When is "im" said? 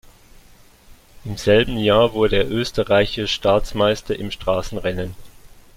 1.25-1.37, 4.17-4.31